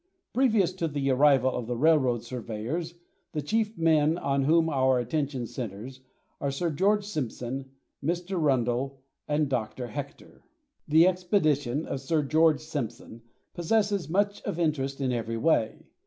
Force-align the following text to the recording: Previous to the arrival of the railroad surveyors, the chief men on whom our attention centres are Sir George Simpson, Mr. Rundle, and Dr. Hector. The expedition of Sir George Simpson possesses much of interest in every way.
Previous 0.33 0.73
to 0.73 0.87
the 0.87 1.11
arrival 1.11 1.51
of 1.51 1.67
the 1.67 1.77
railroad 1.77 2.23
surveyors, 2.23 2.95
the 3.33 3.41
chief 3.43 3.77
men 3.77 4.17
on 4.17 4.45
whom 4.45 4.67
our 4.67 4.97
attention 4.97 5.45
centres 5.45 6.01
are 6.39 6.49
Sir 6.49 6.71
George 6.71 7.05
Simpson, 7.05 7.69
Mr. 8.03 8.41
Rundle, 8.41 8.99
and 9.27 9.47
Dr. 9.47 9.89
Hector. 9.89 10.41
The 10.87 11.07
expedition 11.07 11.85
of 11.85 12.01
Sir 12.01 12.23
George 12.23 12.61
Simpson 12.61 13.21
possesses 13.53 14.09
much 14.09 14.41
of 14.41 14.57
interest 14.57 15.01
in 15.01 15.11
every 15.11 15.37
way. 15.37 15.85